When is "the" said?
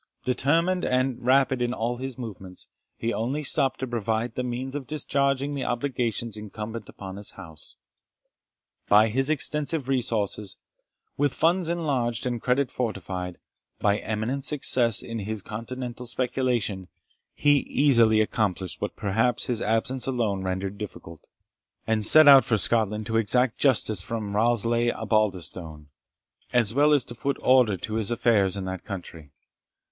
4.33-4.41, 5.53-5.63